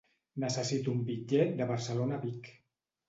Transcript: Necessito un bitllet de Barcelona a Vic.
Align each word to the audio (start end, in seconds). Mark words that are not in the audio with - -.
Necessito 0.43 0.95
un 0.97 1.03
bitllet 1.09 1.53
de 1.59 1.67
Barcelona 1.73 2.19
a 2.21 2.23
Vic. 2.25 2.51